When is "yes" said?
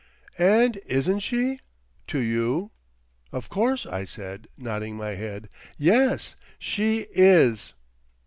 5.77-6.35